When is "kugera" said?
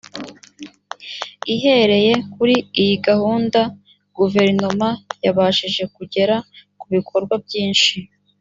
5.95-6.35